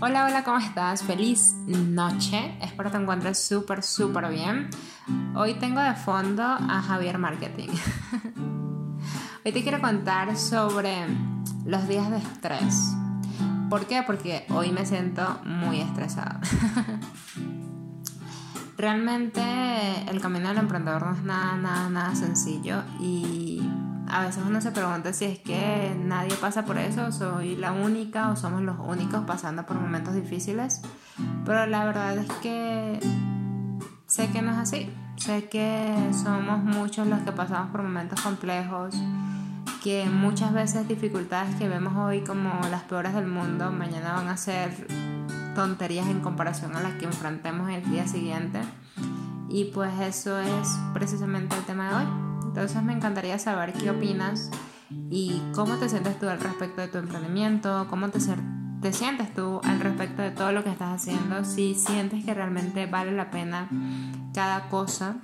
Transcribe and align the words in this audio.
Hola, 0.00 0.26
hola, 0.26 0.42
¿cómo 0.42 0.58
estás? 0.58 1.02
Feliz 1.04 1.54
noche. 1.66 2.58
Espero 2.60 2.90
te 2.90 2.96
encuentres 2.96 3.38
súper, 3.46 3.82
súper 3.82 4.28
bien. 4.28 4.68
Hoy 5.34 5.54
tengo 5.54 5.80
de 5.80 5.94
fondo 5.94 6.42
a 6.42 6.82
Javier 6.82 7.16
Marketing. 7.18 7.68
Hoy 9.44 9.52
te 9.52 9.62
quiero 9.62 9.80
contar 9.80 10.36
sobre 10.36 11.06
los 11.64 11.86
días 11.86 12.10
de 12.10 12.16
estrés. 12.16 12.94
¿Por 13.70 13.86
qué? 13.86 14.02
Porque 14.02 14.46
hoy 14.50 14.72
me 14.72 14.84
siento 14.84 15.40
muy 15.44 15.80
estresada. 15.80 16.40
Realmente 18.76 19.42
el 20.10 20.20
camino 20.20 20.48
del 20.48 20.58
emprendedor 20.58 21.04
no 21.06 21.12
es 21.12 21.22
nada, 21.22 21.56
nada, 21.56 21.90
nada 21.90 22.14
sencillo 22.14 22.82
y 23.00 23.62
a 24.08 24.24
veces 24.24 24.42
uno 24.46 24.60
se 24.60 24.70
pregunta 24.70 25.12
si 25.12 25.24
es 25.24 25.38
que 25.38 25.96
nadie 25.98 26.34
pasa 26.36 26.64
por 26.64 26.78
eso, 26.78 27.10
soy 27.12 27.56
la 27.56 27.72
única 27.72 28.30
o 28.30 28.36
somos 28.36 28.62
los 28.62 28.76
únicos 28.78 29.24
pasando 29.26 29.64
por 29.64 29.78
momentos 29.78 30.14
difíciles, 30.14 30.82
pero 31.44 31.66
la 31.66 31.84
verdad 31.84 32.16
es 32.18 32.30
que 32.42 33.00
sé 34.06 34.28
que 34.30 34.42
no 34.42 34.52
es 34.52 34.58
así, 34.58 34.92
sé 35.16 35.48
que 35.48 36.10
somos 36.12 36.62
muchos 36.62 37.06
los 37.06 37.20
que 37.20 37.32
pasamos 37.32 37.70
por 37.70 37.82
momentos 37.82 38.20
complejos, 38.20 38.94
que 39.82 40.06
muchas 40.08 40.52
veces 40.52 40.86
dificultades 40.88 41.54
que 41.56 41.68
vemos 41.68 41.96
hoy 41.96 42.22
como 42.22 42.50
las 42.70 42.82
peores 42.82 43.14
del 43.14 43.26
mundo, 43.26 43.70
mañana 43.70 44.12
van 44.14 44.28
a 44.28 44.36
ser 44.36 44.86
tonterías 45.54 46.08
en 46.08 46.20
comparación 46.20 46.74
a 46.76 46.80
las 46.80 46.94
que 46.94 47.04
enfrentemos 47.04 47.70
el 47.70 47.88
día 47.90 48.06
siguiente. 48.06 48.60
Y 49.48 49.66
pues 49.66 49.92
eso 50.00 50.38
es 50.38 50.68
precisamente 50.92 51.56
el 51.56 51.64
tema 51.64 51.88
de 51.88 51.94
hoy. 51.94 52.33
Entonces 52.54 52.84
me 52.84 52.92
encantaría 52.92 53.36
saber 53.36 53.72
qué 53.72 53.90
opinas 53.90 54.48
y 55.10 55.42
cómo 55.56 55.74
te 55.74 55.88
sientes 55.88 56.20
tú 56.20 56.28
al 56.28 56.38
respecto 56.38 56.82
de 56.82 56.86
tu 56.86 56.98
emprendimiento, 56.98 57.88
cómo 57.90 58.10
te, 58.10 58.20
te 58.80 58.92
sientes 58.92 59.34
tú 59.34 59.60
al 59.64 59.80
respecto 59.80 60.22
de 60.22 60.30
todo 60.30 60.52
lo 60.52 60.62
que 60.62 60.70
estás 60.70 61.02
haciendo, 61.02 61.44
si 61.44 61.74
sientes 61.74 62.24
que 62.24 62.32
realmente 62.32 62.86
vale 62.86 63.10
la 63.10 63.32
pena 63.32 63.68
cada 64.32 64.68
cosa 64.68 65.16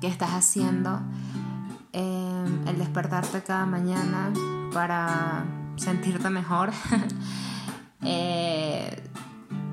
que 0.00 0.08
estás 0.08 0.30
haciendo, 0.30 1.00
em, 1.92 2.66
el 2.66 2.76
despertarte 2.76 3.44
cada 3.44 3.64
mañana 3.64 4.32
para 4.74 5.44
sentirte 5.76 6.28
mejor. 6.28 6.72
eh, 8.02 9.11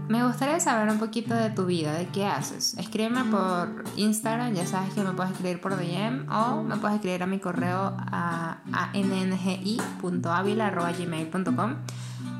me 0.09 0.25
gustaría 0.25 0.59
saber 0.59 0.89
un 0.89 0.97
poquito 0.97 1.35
de 1.35 1.51
tu 1.51 1.67
vida, 1.67 1.93
de 1.93 2.07
qué 2.07 2.25
haces. 2.25 2.73
Escríbeme 2.79 3.25
por 3.25 3.83
Instagram, 3.95 4.55
ya 4.55 4.65
sabes 4.65 4.91
que 4.95 5.03
me 5.03 5.11
puedes 5.11 5.33
escribir 5.33 5.61
por 5.61 5.77
DM 5.77 6.27
o 6.31 6.63
me 6.63 6.77
puedes 6.77 6.95
escribir 6.95 7.21
a 7.21 7.27
mi 7.27 7.37
correo 7.37 7.95
a, 7.95 8.57
nngi.avila.gmail.com. 8.95 11.75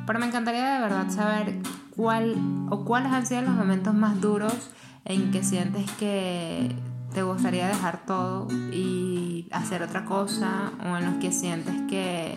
Pero 0.08 0.20
me 0.20 0.26
encantaría 0.26 0.74
de 0.74 0.82
verdad 0.82 1.12
saber 1.12 1.60
cuál 1.96 2.38
o 2.72 2.86
cuáles 2.86 3.12
han 3.12 3.28
sido 3.28 3.44
los 3.44 3.54
momentos 3.54 3.94
más 3.94 4.20
duros 4.20 4.72
en 5.06 5.30
que 5.30 5.44
sientes 5.44 5.92
que 5.92 6.76
te 7.14 7.22
gustaría 7.22 7.68
dejar 7.68 8.04
todo 8.04 8.48
y 8.74 9.48
hacer 9.52 9.84
otra 9.84 10.06
cosa 10.06 10.72
o 10.84 10.98
en 10.98 11.06
los 11.06 11.14
que 11.22 11.32
sientes 11.32 11.76
que 11.88 12.36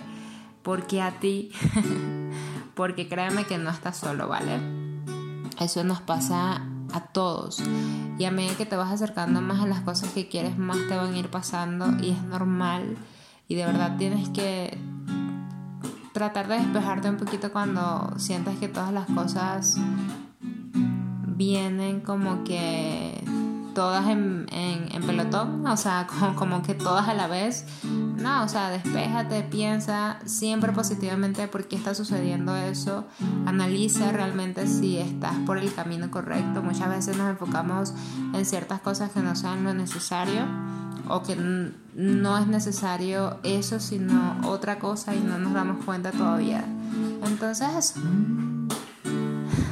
porque 0.62 1.00
a 1.00 1.12
ti 1.12 1.52
porque 2.74 3.08
créeme 3.08 3.44
que 3.44 3.56
no 3.56 3.70
estás 3.70 3.96
solo, 3.96 4.28
¿vale? 4.28 4.81
Eso 5.62 5.84
nos 5.84 6.00
pasa 6.00 6.62
a 6.92 7.00
todos. 7.12 7.62
Y 8.18 8.24
a 8.24 8.30
medida 8.30 8.56
que 8.56 8.66
te 8.66 8.76
vas 8.76 8.92
acercando 8.92 9.40
más 9.40 9.60
a 9.60 9.66
las 9.66 9.80
cosas 9.80 10.12
que 10.12 10.28
quieres, 10.28 10.58
más 10.58 10.78
te 10.88 10.96
van 10.96 11.14
a 11.14 11.18
ir 11.18 11.30
pasando 11.30 11.86
y 12.02 12.10
es 12.10 12.22
normal. 12.22 12.96
Y 13.48 13.54
de 13.54 13.66
verdad 13.66 13.96
tienes 13.96 14.28
que 14.30 14.78
tratar 16.12 16.48
de 16.48 16.56
despejarte 16.56 17.08
un 17.08 17.16
poquito 17.16 17.52
cuando 17.52 18.12
sientas 18.18 18.56
que 18.58 18.68
todas 18.68 18.92
las 18.92 19.06
cosas 19.06 19.76
vienen 21.26 22.00
como 22.00 22.44
que 22.44 23.11
todas 23.74 24.06
en, 24.08 24.46
en, 24.50 25.02
pelotón, 25.02 25.66
o 25.66 25.76
sea, 25.76 26.06
como, 26.18 26.34
como, 26.34 26.62
que 26.62 26.74
todas 26.74 27.08
a 27.08 27.14
la 27.14 27.26
vez. 27.26 27.64
No, 27.84 28.44
o 28.44 28.48
sea, 28.48 28.70
despéjate, 28.70 29.42
piensa 29.42 30.18
siempre 30.24 30.72
positivamente 30.72 31.48
por 31.48 31.66
qué 31.66 31.76
está 31.76 31.94
sucediendo 31.94 32.54
eso, 32.56 33.06
analiza 33.46 34.12
realmente 34.12 34.66
si 34.66 34.98
estás 34.98 35.34
por 35.46 35.58
el 35.58 35.72
camino 35.74 36.10
correcto. 36.10 36.62
Muchas 36.62 36.88
veces 36.88 37.16
nos 37.16 37.30
enfocamos 37.30 37.94
en 38.34 38.44
ciertas 38.44 38.80
cosas 38.80 39.10
que 39.10 39.20
no 39.20 39.34
sean 39.34 39.64
lo 39.64 39.74
necesario 39.74 40.46
o 41.08 41.22
que 41.22 41.36
no 41.94 42.38
es 42.38 42.46
necesario 42.46 43.38
eso, 43.42 43.80
sino 43.80 44.40
otra 44.44 44.78
cosa 44.78 45.14
y 45.14 45.20
no 45.20 45.38
nos 45.38 45.52
damos 45.52 45.84
cuenta 45.84 46.12
todavía. 46.12 46.64
Entonces 47.24 47.68
eso. 47.76 48.00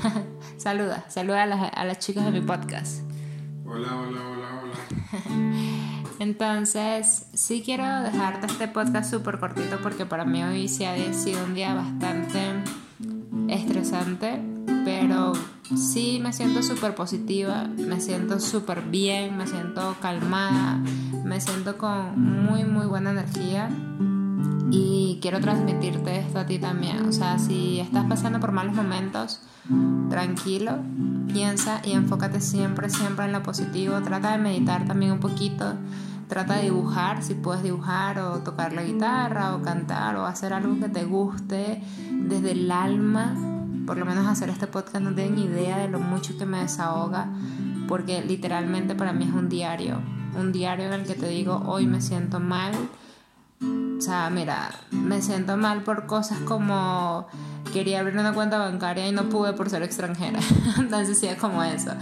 saluda, 0.59 1.05
saluda 1.09 1.45
a 1.45 1.47
las, 1.47 1.73
a 1.73 1.85
las 1.85 1.99
chicas 1.99 2.25
de 2.25 2.33
mi 2.33 2.41
podcast. 2.41 3.10
Hola, 3.73 4.01
hola, 4.01 4.21
hola, 4.29 4.63
hola. 4.65 6.03
Entonces, 6.19 7.27
sí 7.35 7.63
quiero 7.65 7.85
dejarte 8.03 8.49
este 8.49 8.67
podcast 8.67 9.09
súper 9.09 9.39
cortito 9.39 9.79
porque 9.81 10.07
para 10.07 10.25
mí 10.25 10.43
hoy 10.43 10.67
sí 10.67 10.85
ha 10.85 11.13
sido 11.15 11.45
un 11.45 11.55
día 11.55 11.75
bastante 11.75 12.41
estresante, 13.47 14.43
pero 14.85 15.35
sí 15.77 16.19
me 16.21 16.33
siento 16.33 16.65
súper 16.65 16.97
positiva, 16.97 17.69
me 17.77 18.01
siento 18.01 18.41
súper 18.41 18.83
bien, 18.83 19.37
me 19.37 19.47
siento 19.47 19.95
calmada, 20.03 20.81
me 21.25 21.41
siento 21.41 21.79
con 21.79 22.21
muy, 22.21 22.65
muy 22.65 22.87
buena 22.87 23.13
energía 23.13 23.71
quiero 25.21 25.41
transmitirte 25.41 26.19
esto 26.19 26.41
a 26.41 26.47
ti 26.47 26.59
también. 26.59 27.07
O 27.07 27.13
sea, 27.13 27.39
si 27.39 27.81
estás 27.81 28.07
pasando 28.07 28.41
por 28.41 28.53
malos 28.53 28.75
momentos, 28.75 29.41
tranquilo, 30.09 30.79
piensa 31.33 31.81
y 31.85 31.93
enfócate 31.93 32.41
siempre, 32.41 32.91
siempre 32.91 33.27
en 33.27 33.33
lo 33.33 33.43
positivo. 33.43 34.01
Trata 34.03 34.33
de 34.33 34.39
meditar 34.39 34.87
también 34.87 35.13
un 35.13 35.21
poquito. 35.21 35.75
Trata 36.29 36.57
de 36.57 36.65
dibujar, 36.65 37.23
si 37.23 37.35
puedes 37.35 37.63
dibujar 37.63 38.19
o 38.21 38.39
tocar 38.39 38.73
la 38.73 38.85
guitarra 38.85 39.55
o 39.55 39.63
cantar 39.63 40.17
o 40.17 40.27
hacer 40.27 40.53
algo 40.53 40.79
que 40.79 40.89
te 40.89 41.05
guste 41.05 41.83
desde 42.11 42.53
el 42.53 42.71
alma. 42.71 43.35
Por 43.87 43.99
lo 43.99 44.07
menos 44.07 44.27
hacer 44.27 44.49
este 44.49 44.67
podcast 44.67 45.05
no 45.05 45.15
tienen 45.15 45.39
idea 45.39 45.79
de 45.79 45.89
lo 45.89 45.99
mucho 45.99 46.39
que 46.39 46.47
me 46.47 46.59
desahoga 46.59 47.29
porque 47.89 48.23
literalmente 48.23 48.95
para 48.95 49.13
mí 49.13 49.25
es 49.25 49.35
un 49.35 49.49
diario. 49.49 50.01
Un 50.39 50.53
diario 50.53 50.87
en 50.87 50.93
el 50.93 51.05
que 51.05 51.15
te 51.15 51.27
digo, 51.27 51.61
hoy 51.67 51.87
me 51.89 52.01
siento 52.01 52.39
mal 52.39 52.73
o 53.63 54.01
sea, 54.01 54.31
mira, 54.31 54.71
me 54.91 55.21
siento 55.21 55.57
mal 55.57 55.83
por 55.83 56.07
cosas 56.07 56.39
como 56.41 57.27
quería 57.73 58.01
abrir 58.01 58.19
una 58.19 58.33
cuenta 58.33 58.59
bancaria 58.59 59.07
y 59.07 59.13
no 59.13 59.29
pude 59.29 59.53
por 59.53 59.69
ser 59.69 59.83
extranjera. 59.83 60.41
Entonces 60.79 61.19
sí 61.19 61.27
es 61.27 61.37
como 61.37 61.63
eso. 61.63 61.93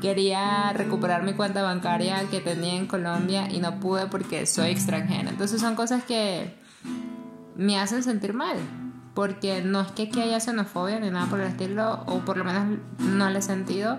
Quería 0.00 0.72
recuperar 0.72 1.22
mi 1.22 1.34
cuenta 1.34 1.62
bancaria 1.62 2.24
que 2.30 2.40
tenía 2.40 2.76
en 2.76 2.86
Colombia 2.86 3.50
y 3.50 3.58
no 3.58 3.80
pude 3.80 4.06
porque 4.06 4.46
soy 4.46 4.70
extranjera. 4.70 5.30
Entonces 5.30 5.60
son 5.60 5.74
cosas 5.74 6.04
que 6.04 6.56
me 7.56 7.78
hacen 7.78 8.02
sentir 8.02 8.32
mal. 8.32 8.56
Porque 9.14 9.60
no 9.60 9.80
es 9.80 9.90
que 9.90 10.04
aquí 10.04 10.20
haya 10.20 10.38
xenofobia 10.38 11.00
ni 11.00 11.10
nada 11.10 11.26
por 11.26 11.40
el 11.40 11.48
estilo, 11.48 12.04
o 12.06 12.20
por 12.20 12.36
lo 12.36 12.44
menos 12.44 12.78
no 13.00 13.28
le 13.28 13.40
he 13.40 13.42
sentido, 13.42 13.98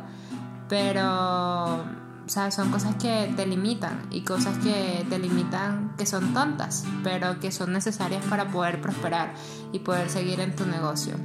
pero 0.69 1.83
sea, 2.31 2.52
son 2.52 2.72
cosas 2.72 2.96
que 2.96 3.31
te 3.36 3.46
limitan 3.46 4.08
y 4.09 4.22
cosas 4.22 4.58
que 4.59 5.06
te 5.09 5.19
limitan 5.19 5.94
que 5.97 6.06
son 6.06 6.34
tontas, 6.34 6.86
pero 7.03 7.40
que 7.40 7.52
son 7.52 7.74
necesarias 7.74 8.24
para 8.25 8.50
poder 8.50 8.81
prosperar 8.81 9.34
y 9.72 9.80
poder 9.80 10.09
seguir 10.09 10.40
en 10.40 10.56
tu 10.56 10.66
negocio. 10.66 11.16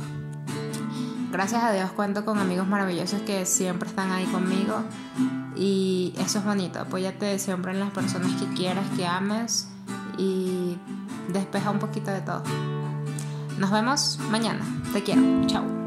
Gracias 1.30 1.62
a 1.62 1.72
Dios 1.72 1.90
cuento 1.92 2.24
con 2.24 2.38
amigos 2.38 2.66
maravillosos 2.66 3.20
que 3.22 3.46
siempre 3.46 3.88
están 3.88 4.10
ahí 4.10 4.24
conmigo 4.26 4.82
y 5.54 6.14
eso 6.18 6.38
es 6.38 6.44
bonito. 6.44 6.80
Apóyate 6.80 7.38
siempre 7.38 7.72
en 7.72 7.80
las 7.80 7.90
personas 7.90 8.32
que 8.40 8.46
quieras, 8.54 8.86
que 8.96 9.06
ames 9.06 9.68
y 10.18 10.76
despeja 11.28 11.70
un 11.70 11.78
poquito 11.78 12.10
de 12.10 12.20
todo. 12.20 12.42
Nos 13.58 13.70
vemos 13.70 14.18
mañana. 14.30 14.64
Te 14.92 15.02
quiero. 15.02 15.22
Chao. 15.46 15.85